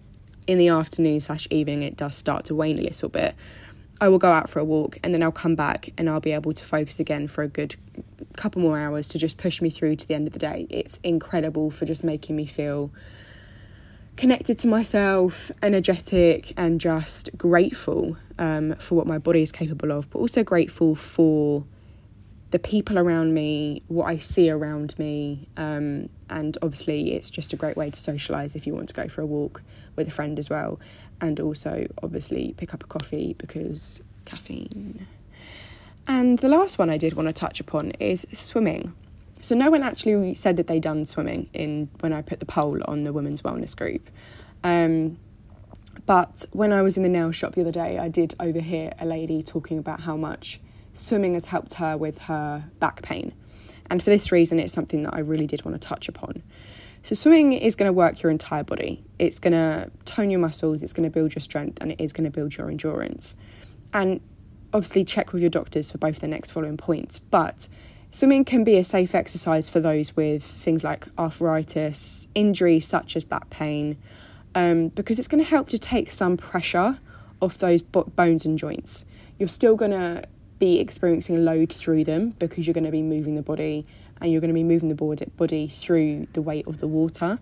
in 0.46 0.58
the 0.58 0.70
afternoon 0.70 1.20
slash 1.20 1.48
evening, 1.50 1.82
it 1.82 1.98
does 1.98 2.16
start 2.16 2.46
to 2.46 2.56
wane 2.56 2.78
a 2.78 2.82
little 2.82 3.10
bit. 3.10 3.36
I 4.00 4.10
will 4.10 4.18
go 4.18 4.32
out 4.32 4.50
for 4.50 4.60
a 4.60 4.64
walk 4.64 4.98
and 5.04 5.14
then 5.14 5.22
I'll 5.22 5.32
come 5.32 5.56
back 5.56 5.90
and 5.98 6.10
I'll 6.10 6.20
be 6.20 6.32
able 6.32 6.54
to 6.54 6.66
focus 6.66 7.00
again 7.00 7.28
for 7.28 7.44
a 7.44 7.48
good 7.48 7.76
couple 8.38 8.62
more 8.62 8.80
hours 8.80 9.08
to 9.10 9.18
just 9.18 9.38
push 9.38 9.62
me 9.62 9.70
through 9.70 9.96
to 9.98 10.08
the 10.08 10.14
end 10.14 10.28
of 10.28 10.34
the 10.34 10.40
day. 10.40 10.68
It's 10.70 10.98
incredible 11.04 11.72
for 11.72 11.86
just 11.86 12.04
making 12.04 12.36
me 12.36 12.46
feel 12.46 12.92
connected 14.18 14.60
to 14.60 14.68
myself, 14.68 15.52
energetic, 15.64 16.54
and 16.58 16.80
just 16.80 17.36
grateful 17.38 18.18
um, 18.38 18.76
for 18.76 18.96
what 18.96 19.08
my 19.08 19.18
body 19.18 19.42
is 19.42 19.52
capable 19.52 19.92
of, 19.92 20.10
but 20.10 20.20
also 20.20 20.44
grateful 20.44 20.96
for 20.96 21.66
the 22.52 22.60
people 22.60 23.00
around 23.00 23.34
me, 23.34 23.82
what 23.88 24.06
I 24.06 24.18
see 24.18 24.50
around 24.50 24.98
me, 25.00 25.48
um, 25.56 26.10
and 26.30 26.58
obviously 26.62 27.14
it's 27.14 27.30
just 27.30 27.54
a 27.54 27.56
great 27.56 27.78
way 27.78 27.90
to 27.90 27.98
socialise 27.98 28.56
if 28.56 28.68
you 28.68 28.74
want 28.74 28.90
to 28.90 28.94
go 28.94 29.08
for 29.08 29.22
a 29.22 29.26
walk 29.26 29.64
with 29.96 30.08
a 30.08 30.12
friend 30.12 30.38
as 30.38 30.50
well, 30.50 30.80
and 31.22 31.40
also 31.40 31.88
obviously 32.04 32.54
pick 32.58 32.74
up 32.74 32.84
a 32.84 32.88
coffee 32.88 33.36
because 33.38 34.02
caffeine. 34.26 35.08
And 36.12 36.40
the 36.40 36.50
last 36.50 36.78
one 36.78 36.90
I 36.90 36.98
did 36.98 37.14
want 37.14 37.30
to 37.30 37.34
touch 37.34 37.62
upon 37.62 37.92
is 37.92 38.28
swimming. 38.34 38.94
So 39.40 39.56
no 39.56 39.72
one 39.72 39.82
actually 39.82 40.36
said 40.36 40.58
that 40.58 40.68
they'd 40.68 40.84
done 40.84 41.06
swimming 41.06 41.50
in 41.54 41.90
when 42.02 42.12
I 42.12 42.22
put 42.22 42.42
the 42.42 42.46
poll 42.46 42.82
on 42.84 43.04
the 43.04 43.14
women's 43.14 43.44
wellness 43.44 43.74
group. 43.74 44.10
Um, 44.62 45.18
but 46.06 46.44
when 46.52 46.74
I 46.74 46.82
was 46.82 46.98
in 46.98 47.04
the 47.04 47.10
nail 47.10 47.32
shop 47.32 47.56
the 47.56 47.62
other 47.62 47.72
day, 47.72 47.98
I 47.98 48.10
did 48.10 48.36
overhear 48.42 48.92
a 49.00 49.06
lady 49.06 49.42
talking 49.42 49.78
about 49.78 50.02
how 50.02 50.18
much 50.18 50.60
swimming 50.96 51.36
has 51.36 51.46
helped 51.46 51.76
her 51.76 51.96
with 51.96 52.18
her 52.24 52.66
back 52.82 53.02
pain. 53.02 53.34
And 53.90 54.04
for 54.04 54.10
this 54.10 54.34
reason, 54.34 54.60
it's 54.60 54.74
something 54.74 55.04
that 55.04 55.14
I 55.14 55.20
really 55.20 55.48
did 55.48 55.64
want 55.64 55.82
to 55.82 55.88
touch 55.88 56.10
upon. 56.10 56.44
So, 57.04 57.16
swimming 57.16 57.54
is 57.54 57.76
going 57.76 57.88
to 57.88 57.94
work 57.94 58.22
your 58.22 58.32
entire 58.32 58.64
body. 58.64 59.02
It's 59.18 59.40
going 59.40 59.54
to 59.54 59.90
tone 60.04 60.30
your 60.30 60.42
muscles, 60.42 60.84
it's 60.84 60.92
going 60.92 61.10
to 61.10 61.14
build 61.14 61.34
your 61.34 61.42
strength, 61.42 61.78
and 61.82 61.94
it 61.94 62.02
is 62.02 62.12
going 62.12 62.26
to 62.26 62.32
build 62.32 62.58
your 62.58 62.70
endurance. 62.70 63.38
And 63.94 64.20
obviously, 64.74 65.04
check 65.04 65.34
with 65.34 65.42
your 65.42 65.50
doctors 65.50 65.92
for 65.92 65.98
both 65.98 66.20
the 66.20 66.28
next 66.28 66.52
following 66.52 66.78
points. 66.78 67.20
But 67.20 67.68
swimming 68.12 68.46
can 68.46 68.64
be 68.64 68.78
a 68.78 68.84
safe 68.84 69.16
exercise 69.16 69.70
for 69.70 69.80
those 69.80 70.16
with 70.16 70.44
things 70.44 70.84
like 70.84 71.08
arthritis, 71.18 72.28
injuries 72.36 72.88
such 72.88 73.16
as 73.16 73.24
back 73.24 73.50
pain, 73.50 73.98
um, 74.56 74.90
because 74.90 75.20
it's 75.20 75.28
going 75.28 75.44
to 75.44 75.50
help 75.50 75.70
to 75.70 75.80
take 75.80 76.12
some 76.12 76.38
pressure 76.38 76.98
off 77.42 77.58
those 77.58 77.82
bones 77.82 78.46
and 78.46 78.58
joints. 78.58 79.06
You're 79.40 79.50
still 79.50 79.76
going 79.76 79.92
to 79.92 80.24
be 80.60 80.80
experiencing 80.80 81.44
load 81.44 81.74
through 81.74 82.04
them 82.04 82.30
because 82.38 82.68
you're 82.68 82.74
going 82.74 82.84
to 82.84 82.92
be 82.92 83.02
moving 83.02 83.36
the 83.36 83.42
body 83.42 83.86
and 84.22 84.32
you're 84.32 84.42
going 84.42 84.50
to 84.50 84.54
be 84.54 84.64
moving 84.64 84.90
the 84.90 85.26
body 85.36 85.68
through 85.68 86.28
the 86.34 86.42
weight 86.42 86.68
of 86.68 86.80
the 86.80 86.88
water. 86.88 87.40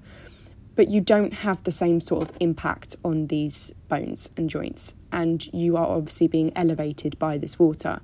But 0.79 0.89
you 0.89 1.01
don't 1.01 1.33
have 1.33 1.61
the 1.65 1.73
same 1.73 1.99
sort 1.99 2.29
of 2.29 2.37
impact 2.39 2.95
on 3.03 3.27
these 3.27 3.73
bones 3.89 4.29
and 4.37 4.49
joints, 4.49 4.93
and 5.11 5.45
you 5.53 5.75
are 5.75 5.85
obviously 5.85 6.29
being 6.29 6.53
elevated 6.55 7.19
by 7.19 7.37
this 7.37 7.59
water. 7.59 7.99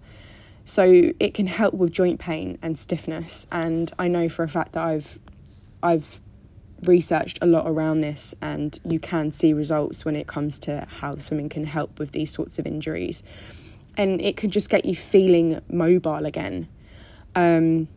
So 0.66 1.14
it 1.18 1.34
can 1.34 1.48
help 1.48 1.74
with 1.74 1.94
joint 1.94 2.20
pain 2.20 2.58
and 2.62 2.78
stiffness. 2.78 3.48
And 3.50 3.94
I 3.98 4.10
know 4.10 4.28
for 4.28 4.44
a 4.44 4.50
fact 4.50 4.74
that 4.74 4.86
I've 4.86 5.20
I've 5.82 6.20
researched 6.82 7.40
a 7.42 7.46
lot 7.46 7.66
around 7.66 8.02
this, 8.02 8.36
and 8.42 8.78
you 8.84 9.00
can 9.00 9.32
see 9.32 9.54
results 9.54 10.04
when 10.04 10.18
it 10.18 10.28
comes 10.28 10.60
to 10.60 10.86
how 11.00 11.16
swimming 11.20 11.48
can 11.48 11.64
help 11.64 11.98
with 11.98 12.12
these 12.12 12.32
sorts 12.32 12.60
of 12.60 12.68
injuries 12.68 13.24
and 13.96 14.20
it 14.20 14.36
can 14.36 14.52
just 14.52 14.70
get 14.70 14.84
you 14.84 14.98
feeling 14.98 15.62
mobile 15.70 16.26
again. 16.26 16.68
Um, 17.36 17.88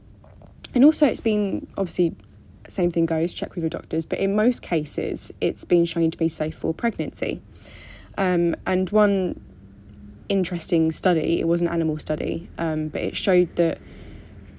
and 0.73 0.85
also, 0.85 1.05
it's 1.05 1.21
been 1.21 1.67
obviously 1.77 2.15
same 2.69 2.91
thing 2.91 3.07
goes. 3.07 3.35
Check 3.35 3.55
with 3.55 3.63
your 3.63 3.71
doctors, 3.71 4.07
but 4.07 4.19
in 4.19 4.35
most 4.35 4.63
cases, 4.63 5.33
it's 5.41 5.65
been 5.65 5.85
shown 5.85 6.11
to 6.11 6.19
be 6.19 6.29
safe 6.29 6.57
for 6.57 6.73
pregnancy. 6.75 7.41
Um, 8.17 8.57
and 8.67 8.91
one 8.91 9.41
interesting 10.29 10.93
study, 10.93 11.41
it 11.41 11.47
was 11.47 11.63
an 11.63 11.69
animal 11.69 11.99
study, 11.99 12.49
um, 12.59 12.89
but 12.89 13.01
it 13.01 13.17
showed 13.17 13.55
that 13.57 13.79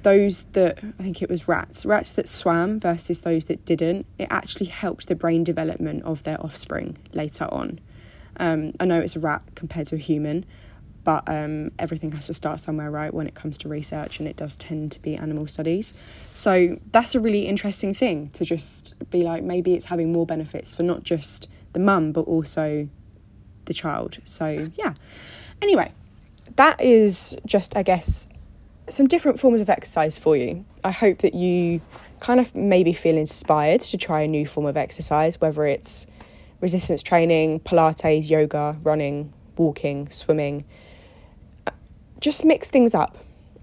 those 0.03 0.43
that 0.53 0.79
I 0.99 1.03
think 1.03 1.21
it 1.21 1.29
was 1.29 1.47
rats, 1.47 1.85
rats 1.85 2.13
that 2.13 2.27
swam 2.27 2.79
versus 2.79 3.21
those 3.21 3.45
that 3.45 3.65
didn't, 3.65 4.05
it 4.17 4.27
actually 4.29 4.67
helped 4.67 5.07
the 5.07 5.15
brain 5.15 5.43
development 5.43 6.03
of 6.03 6.23
their 6.23 6.41
offspring 6.41 6.97
later 7.13 7.45
on. 7.51 7.79
Um, 8.37 8.73
I 8.79 8.85
know 8.85 8.99
it's 8.99 9.17
a 9.17 9.19
rat 9.19 9.41
compared 9.55 9.87
to 9.87 9.95
a 9.95 9.99
human, 9.99 10.45
but 11.03 11.23
um, 11.27 11.71
everything 11.79 12.11
has 12.11 12.27
to 12.27 12.33
start 12.33 12.59
somewhere, 12.59 12.91
right, 12.91 13.13
when 13.13 13.27
it 13.27 13.33
comes 13.33 13.57
to 13.59 13.69
research, 13.69 14.19
and 14.19 14.27
it 14.27 14.35
does 14.35 14.55
tend 14.55 14.91
to 14.91 15.01
be 15.01 15.15
animal 15.15 15.47
studies. 15.47 15.93
So 16.33 16.79
that's 16.91 17.15
a 17.15 17.19
really 17.19 17.47
interesting 17.47 17.93
thing 17.93 18.29
to 18.31 18.45
just 18.45 18.93
be 19.09 19.23
like, 19.23 19.43
maybe 19.43 19.73
it's 19.73 19.85
having 19.85 20.11
more 20.11 20.25
benefits 20.25 20.75
for 20.75 20.83
not 20.83 21.03
just 21.03 21.47
the 21.73 21.79
mum, 21.79 22.11
but 22.11 22.21
also 22.21 22.89
the 23.65 23.73
child. 23.73 24.19
So, 24.25 24.69
yeah. 24.75 24.93
Anyway, 25.61 25.93
that 26.55 26.81
is 26.81 27.37
just, 27.45 27.75
I 27.75 27.83
guess, 27.83 28.27
some 28.89 29.07
different 29.07 29.39
forms 29.39 29.61
of 29.61 29.69
exercise 29.69 30.17
for 30.17 30.35
you. 30.35 30.65
I 30.83 30.91
hope 30.91 31.19
that 31.19 31.33
you 31.33 31.81
kind 32.19 32.39
of 32.39 32.53
maybe 32.55 32.91
feel 32.91 33.17
inspired 33.17 33.81
to 33.81 33.97
try 33.97 34.21
a 34.21 34.27
new 34.27 34.45
form 34.45 34.65
of 34.65 34.75
exercise, 34.75 35.39
whether 35.39 35.65
it's 35.65 36.07
resistance 36.59 37.01
training, 37.01 37.61
Pilates, 37.61 38.29
yoga, 38.29 38.77
running, 38.83 39.31
walking, 39.57 40.09
swimming 40.11 40.65
just 42.19 42.43
mix 42.43 42.69
things 42.69 42.93
up. 42.93 43.17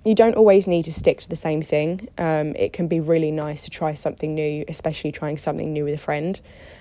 You 0.04 0.14
don't 0.14 0.36
always 0.36 0.66
need 0.66 0.84
to 0.84 0.92
stick 0.92 1.20
to 1.20 1.28
the 1.28 1.36
same 1.36 1.62
thing. 1.62 2.08
Um, 2.16 2.54
it 2.54 2.72
can 2.72 2.86
be 2.86 3.00
really 3.00 3.30
nice 3.30 3.64
to 3.64 3.70
try 3.70 3.94
something 3.94 4.34
new, 4.34 4.64
especially 4.68 5.10
trying 5.12 5.36
something 5.36 5.72
new 5.72 5.84
with 5.84 5.94
a 5.94 5.98
friend. 5.98 6.40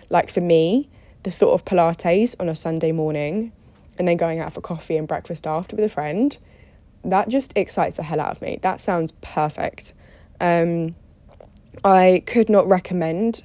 Like 0.09 0.29
for 0.29 0.41
me, 0.41 0.89
the 1.23 1.31
thought 1.31 1.53
of 1.53 1.65
Pilates 1.65 2.35
on 2.39 2.49
a 2.49 2.55
Sunday 2.55 2.91
morning 2.91 3.51
and 3.97 4.07
then 4.07 4.17
going 4.17 4.39
out 4.39 4.53
for 4.53 4.61
coffee 4.61 4.97
and 4.97 5.07
breakfast 5.07 5.47
after 5.47 5.75
with 5.75 5.85
a 5.85 5.89
friend, 5.89 6.37
that 7.03 7.29
just 7.29 7.51
excites 7.55 7.97
the 7.97 8.03
hell 8.03 8.19
out 8.19 8.31
of 8.31 8.41
me. 8.41 8.59
That 8.61 8.81
sounds 8.81 9.13
perfect. 9.21 9.93
Um, 10.39 10.95
I 11.83 12.23
could 12.25 12.49
not 12.49 12.67
recommend 12.67 13.43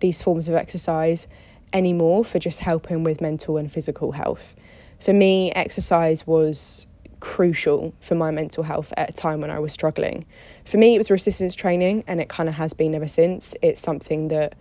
these 0.00 0.22
forms 0.22 0.48
of 0.48 0.54
exercise 0.54 1.28
anymore 1.72 2.24
for 2.24 2.38
just 2.38 2.60
helping 2.60 3.04
with 3.04 3.20
mental 3.20 3.56
and 3.56 3.72
physical 3.72 4.12
health. 4.12 4.54
For 4.98 5.12
me, 5.12 5.52
exercise 5.52 6.26
was 6.26 6.86
crucial 7.22 7.94
for 8.00 8.16
my 8.16 8.32
mental 8.32 8.64
health 8.64 8.92
at 8.96 9.10
a 9.10 9.12
time 9.12 9.40
when 9.40 9.50
I 9.50 9.60
was 9.60 9.72
struggling. 9.72 10.26
For 10.64 10.76
me, 10.76 10.96
it 10.96 10.98
was 10.98 11.08
resistance 11.08 11.54
training, 11.54 12.02
and 12.08 12.20
it 12.20 12.28
kind 12.28 12.48
of 12.48 12.56
has 12.56 12.74
been 12.74 12.96
ever 12.96 13.06
since. 13.06 13.54
It's 13.62 13.80
something 13.80 14.26
that 14.28 14.56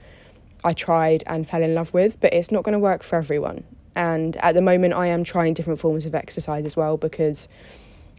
I 0.63 0.73
tried 0.73 1.23
and 1.25 1.49
fell 1.49 1.63
in 1.63 1.73
love 1.73 1.91
with, 1.91 2.19
but 2.21 2.31
it's 2.33 2.51
not 2.51 2.63
going 2.63 2.73
to 2.73 2.79
work 2.79 3.01
for 3.01 3.15
everyone. 3.15 3.63
And 3.95 4.37
at 4.37 4.53
the 4.53 4.61
moment, 4.61 4.93
I 4.93 5.07
am 5.07 5.23
trying 5.23 5.55
different 5.55 5.79
forms 5.79 6.05
of 6.05 6.13
exercise 6.13 6.63
as 6.63 6.77
well 6.77 6.97
because 6.97 7.49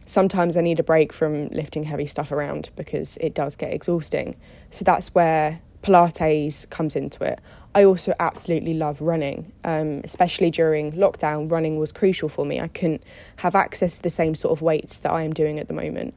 sometimes 0.05 0.57
I 0.57 0.61
need 0.61 0.77
a 0.77 0.83
break 0.83 1.13
from 1.13 1.47
lifting 1.47 1.83
heavy 1.83 2.05
stuff 2.05 2.33
around 2.33 2.69
because 2.75 3.15
it 3.21 3.33
does 3.33 3.55
get 3.55 3.73
exhausting. 3.73 4.35
So 4.71 4.83
that's 4.83 5.07
where 5.15 5.61
Pilates 5.83 6.69
comes 6.69 6.97
into 6.97 7.23
it. 7.23 7.39
I 7.75 7.85
also 7.85 8.13
absolutely 8.19 8.75
love 8.75 9.01
running, 9.01 9.51
um, 9.63 10.01
especially 10.03 10.51
during 10.51 10.91
lockdown. 10.93 11.51
Running 11.51 11.79
was 11.79 11.91
crucial 11.91 12.29
for 12.29 12.45
me. 12.45 12.59
I 12.59 12.67
couldn't 12.67 13.03
have 13.37 13.55
access 13.55 13.97
to 13.97 14.03
the 14.03 14.09
same 14.11 14.35
sort 14.35 14.51
of 14.51 14.61
weights 14.61 14.99
that 14.99 15.11
I 15.11 15.23
am 15.23 15.33
doing 15.33 15.59
at 15.59 15.67
the 15.67 15.73
moment. 15.73 16.13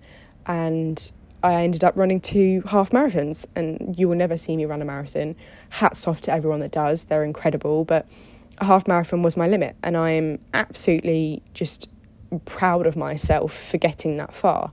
And 0.47 1.11
I 1.43 1.63
ended 1.63 1.83
up 1.83 1.97
running 1.97 2.21
two 2.21 2.63
half 2.67 2.91
marathons, 2.91 3.47
and 3.55 3.95
you 3.99 4.09
will 4.09 4.17
never 4.17 4.37
see 4.37 4.57
me 4.57 4.67
run 4.67 4.83
a 4.83 4.85
marathon. 4.85 5.35
Hats 5.71 6.07
off 6.07 6.21
to 6.23 6.33
everyone 6.33 6.61
that 6.61 6.73
does, 6.73 7.05
they're 7.05 7.25
incredible. 7.25 7.85
But 7.85 8.07
a 8.59 8.67
half 8.67 8.87
marathon 8.87 9.23
was 9.23 9.37
my 9.37 9.49
limit, 9.49 9.77
and 9.83 9.97
I'm 9.97 10.39
absolutely 10.53 11.43
just 11.55 11.89
proud 12.45 12.87
of 12.87 12.97
myself 12.97 13.57
for 13.57 13.79
getting 13.79 14.19
that 14.19 14.35
far. 14.35 14.73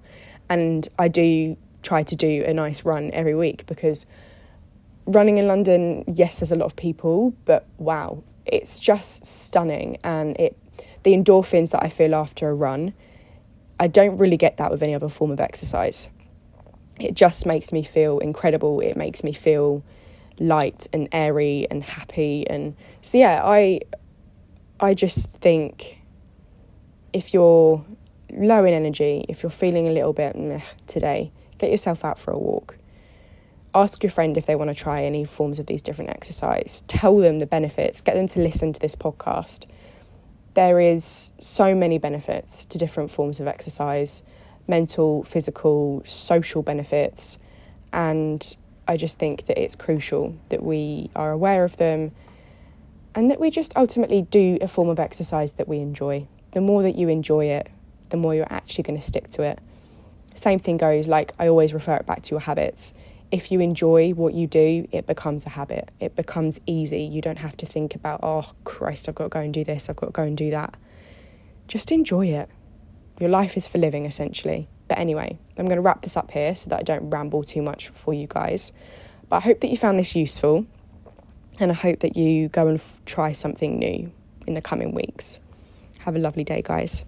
And 0.50 0.88
I 1.00 1.08
do 1.08 1.56
try 1.82 2.04
to 2.04 2.16
do 2.16 2.44
a 2.46 2.54
nice 2.54 2.84
run 2.84 3.12
every 3.13 3.36
week 3.36 3.66
because 3.66 4.06
running 5.05 5.38
in 5.38 5.48
London, 5.48 6.03
yes, 6.07 6.39
there's 6.39 6.51
a 6.51 6.55
lot 6.55 6.65
of 6.65 6.75
people, 6.75 7.33
but 7.45 7.65
wow, 7.77 8.24
it's 8.45 8.79
just 8.79 9.25
stunning. 9.25 9.98
And 10.03 10.38
it, 10.39 10.57
the 11.03 11.13
endorphins 11.13 11.72
that 11.72 11.83
I 11.83 11.89
feel 11.89 12.15
after 12.15 12.50
a 12.50 12.53
run, 12.53 12.93
I 13.79 13.88
don't 13.88 14.17
really 14.17 14.38
get 14.38 14.57
that 14.57 14.72
with 14.72 14.83
any 14.83 14.95
other 14.95 15.10
form 15.10 15.31
of 15.31 15.39
exercise. 15.39 16.10
It 17.00 17.15
just 17.15 17.45
makes 17.45 17.72
me 17.72 17.83
feel 17.83 18.19
incredible. 18.19 18.79
It 18.79 18.95
makes 18.95 19.24
me 19.24 19.33
feel 19.33 19.83
light 20.39 20.88
and 20.93 21.10
airy 21.12 21.67
and 21.69 21.83
happy. 21.83 22.48
And 22.48 22.75
so, 23.01 23.17
yeah, 23.17 23.41
I, 23.43 23.81
I 24.79 24.93
just 24.93 25.31
think 25.38 25.98
if 27.12 27.33
you're 27.33 27.83
low 28.31 28.65
in 28.65 28.74
energy, 28.74 29.25
if 29.29 29.43
you're 29.43 29.50
feeling 29.50 29.88
a 29.88 29.91
little 29.91 30.13
bit 30.13 30.36
meh 30.36 30.62
today, 30.88 31.31
get 31.57 31.72
yourself 31.72 32.03
out 32.05 32.19
for 32.19 32.31
a 32.31 32.38
walk. 32.38 32.77
Ask 33.75 34.03
your 34.03 34.12
friend 34.12 34.38
if 34.38 34.46
they 34.46 34.56
want 34.56 34.70
to 34.70 34.75
try 34.75 35.03
any 35.03 35.25
forms 35.25 35.58
of 35.58 35.65
these 35.65 35.82
different 35.82 36.12
exercise. 36.12 36.84
Tell 36.88 37.18
them 37.18 37.39
the 37.39 37.46
benefits. 37.46 38.01
Get 38.01 38.15
them 38.15 38.27
to 38.30 38.39
listen 38.39 38.72
to 38.74 38.80
this 38.80 38.96
podcast. 38.96 39.65
There 40.53 40.80
is 40.80 41.32
so 41.39 41.74
many 41.74 41.98
benefits 41.98 42.65
to 42.65 42.77
different 42.77 43.10
forms 43.10 43.39
of 43.39 43.48
exercise 43.48 44.22
mental, 44.68 45.24
physical, 45.24 46.01
social 46.06 46.62
benefits. 46.62 47.38
And 47.92 48.56
I 48.88 48.98
just 48.98 49.20
think 49.20 49.46
that 49.48 49.58
it's 49.58 49.75
crucial 49.75 50.38
that 50.50 50.63
we 50.63 51.10
are 51.15 51.32
aware 51.32 51.63
of 51.63 51.77
them 51.77 52.12
and 53.15 53.30
that 53.30 53.39
we 53.39 53.51
just 53.51 53.75
ultimately 53.75 54.22
do 54.22 54.58
a 54.62 54.68
form 54.68 54.89
of 54.89 55.00
exercise 55.00 55.53
that 55.53 55.68
we 55.68 55.80
enjoy. 55.80 56.27
The 56.53 56.62
more 56.62 56.82
that 56.84 56.96
you 56.96 57.10
enjoy 57.10 57.46
it, 57.46 57.68
the 58.10 58.18
more 58.18 58.34
you're 58.34 58.51
actually 58.51 58.84
going 58.84 59.00
to 59.00 59.06
stick 59.06 59.30
to 59.32 59.44
it. 59.44 59.60
Same 60.36 60.60
thing 60.60 60.77
goes, 60.77 61.08
like 61.08 61.32
I 61.38 61.48
always 61.48 61.74
refer 61.74 61.96
it 61.96 62.06
back 62.06 62.24
to 62.24 62.32
your 62.32 62.39
habits. 62.39 62.94
If 63.34 63.52
you 63.52 63.60
enjoy 63.62 64.12
what 64.12 64.36
you 64.36 64.46
do, 64.46 64.88
it 64.92 65.08
becomes 65.08 65.48
a 65.48 65.50
habit. 65.50 65.90
It 66.00 66.16
becomes 66.16 66.62
easy. 66.68 67.02
You 67.02 67.20
don't 67.20 67.40
have 67.40 67.58
to 67.58 67.66
think 67.66 67.96
about, 67.96 68.20
oh, 68.22 68.52
Christ, 68.63 69.10
I've 69.10 69.16
got 69.16 69.24
to 69.24 69.30
go 69.30 69.40
and 69.40 69.52
do 69.52 69.63
this, 69.63 69.90
I've 69.90 69.96
got 69.96 70.06
to 70.06 70.12
go 70.12 70.22
and 70.22 70.38
do 70.38 70.52
that. 70.52 70.78
Just 71.68 71.92
enjoy 71.92 72.28
it. 72.28 72.48
Your 73.20 73.32
life 73.32 73.58
is 73.58 73.68
for 73.68 73.80
living, 73.80 74.06
essentially. 74.06 74.70
But 74.88 75.00
anyway, 75.00 75.40
I'm 75.58 75.66
going 75.66 75.78
to 75.78 75.82
wrap 75.82 76.04
this 76.04 76.16
up 76.16 76.30
here 76.30 76.56
so 76.56 76.70
that 76.70 76.80
I 76.82 76.84
don't 76.84 77.10
ramble 77.10 77.44
too 77.44 77.63
much 77.63 77.90
for 77.90 78.13
you 78.13 78.28
guys. 78.28 78.72
But 79.30 79.38
I 79.38 79.40
hope 79.40 79.62
that 79.62 79.72
you 79.72 79.78
found 79.78 79.98
this 79.98 80.16
useful 80.16 80.68
and 81.60 81.72
I 81.72 81.74
hope 81.74 82.02
that 82.02 82.16
you 82.16 82.50
go 82.50 82.68
and 82.68 82.78
f- 82.78 83.00
try 83.08 83.32
something 83.32 83.80
new 83.80 84.12
in 84.46 84.54
the 84.54 84.62
coming 84.62 84.94
weeks. 84.94 85.40
Have 86.02 86.16
a 86.16 86.20
lovely 86.20 86.44
day, 86.44 86.62
guys. 86.63 87.04